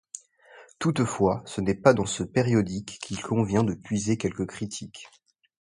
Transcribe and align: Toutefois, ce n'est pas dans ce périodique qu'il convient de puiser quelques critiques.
Toutefois, 0.79 1.43
ce 1.45 1.61
n'est 1.61 1.75
pas 1.75 1.93
dans 1.93 2.07
ce 2.07 2.23
périodique 2.23 2.97
qu'il 3.03 3.21
convient 3.21 3.63
de 3.63 3.75
puiser 3.75 4.17
quelques 4.17 4.47
critiques. 4.47 5.07